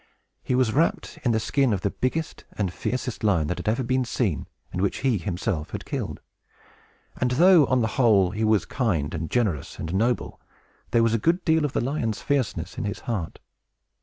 [0.41, 3.85] He was wrapt in the skin of the biggest and fiercest lion that ever had
[3.85, 6.21] been seen, and which he himself had killed;
[7.17, 10.41] and though, on the whole, he was kind, and generous, and noble,
[10.89, 13.37] there was a good deal of the lion's fierceness in his heart.